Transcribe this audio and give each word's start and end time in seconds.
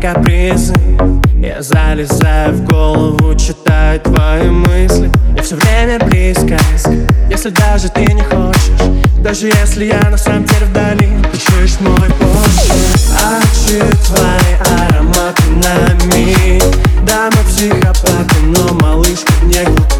капризы. 0.00 0.74
Я 1.42 1.62
залезаю 1.62 2.54
в 2.54 2.64
голову, 2.64 3.34
читаю 3.34 4.00
твои 4.00 4.48
мысли. 4.48 5.10
Я 5.36 5.42
все 5.42 5.56
время 5.56 5.98
близко, 6.06 6.58
если 7.30 7.50
даже 7.50 7.88
ты 7.88 8.04
не 8.04 8.22
хочешь 8.22 9.06
Даже 9.22 9.46
если 9.46 9.84
я 9.84 10.10
на 10.10 10.18
самом 10.18 10.44
деле 10.44 10.66
вдали 10.66 11.08
Ты 11.32 11.38
чуешь 11.38 11.78
мой 11.80 12.08
А 13.22 13.40
чую 13.66 13.88
твои 14.04 14.54
ароматы 14.76 15.42
на 15.62 16.14
миг. 16.14 16.62
Да, 17.06 17.30
мы 17.30 17.42
психопаты, 17.44 18.36
но 18.44 18.74
малышка 18.74 19.32
не 19.44 19.64
глупи 19.64 19.99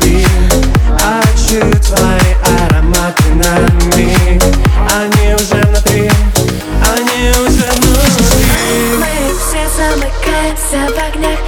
замыкаемся 10.71 10.95
в 10.95 11.17
огнях 11.17 11.31
На 11.31 11.40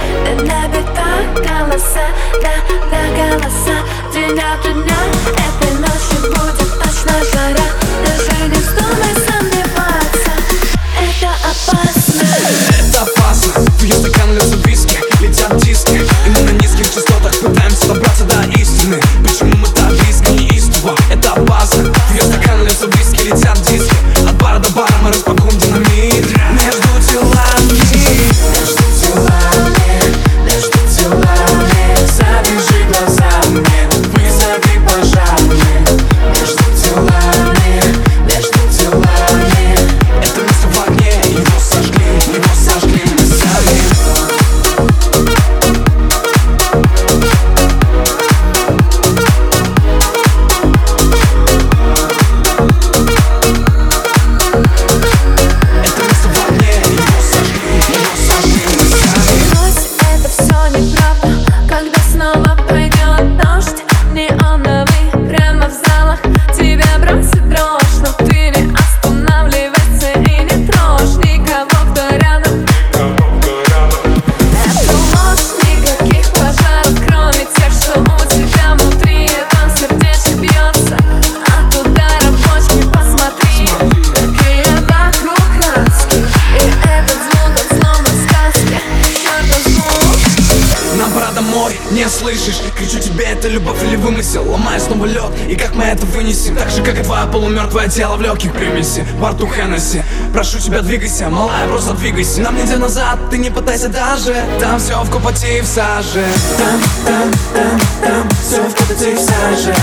не 91.93 92.07
слышишь? 92.09 92.59
Кричу 92.77 92.99
тебе, 92.99 93.25
это 93.25 93.47
любовь 93.47 93.81
или 93.83 93.95
вымысел? 93.95 94.49
Ломаю 94.49 94.79
снова 94.79 95.05
лед, 95.05 95.31
и 95.47 95.55
как 95.55 95.75
мы 95.75 95.83
это 95.83 96.05
вынесем? 96.07 96.55
Так 96.55 96.69
же, 96.69 96.83
как 96.83 96.99
и 96.99 97.03
твое 97.03 97.27
полумертвое 97.27 97.87
тело 97.87 98.17
в 98.17 98.21
легких 98.21 98.51
примеси. 98.53 99.05
Во 99.19 99.29
рту 99.29 99.47
Хеннесси. 99.47 100.03
Прошу 100.33 100.59
тебя, 100.59 100.81
двигайся, 100.81 101.29
малая, 101.29 101.67
просто 101.67 101.93
двигайся. 101.93 102.41
Нам 102.41 102.57
неделю 102.57 102.79
назад, 102.79 103.19
ты 103.29 103.37
не 103.37 103.49
пытайся 103.49 103.89
даже. 103.89 104.35
Там 104.59 104.79
все 104.79 105.01
в 105.03 105.09
копоти 105.09 105.59
и 105.59 105.61
в 105.61 105.65
саже. 105.65 106.25
Там, 106.57 106.81
там, 107.05 107.31
там, 107.53 107.79
там, 108.03 108.29
все 108.41 108.63
в 108.63 108.75
копоти 108.75 109.11
и 109.11 109.15
в 109.15 109.19
саже. 109.19 109.75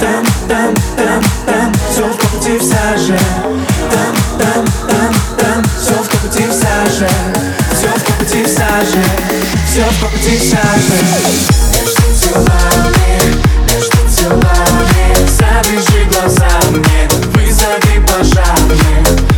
Там, 0.00 0.24
там, 0.48 0.74
там, 0.96 1.22
там, 1.45 1.45
Все 9.76 9.84
в 9.84 10.00
саже 10.38 11.02
Между 11.74 12.02
телами, 12.18 13.20
между 13.66 13.98
телами 14.16 15.14
Завяжи 15.26 16.06
вызови 17.34 18.00
пожар 18.06 19.35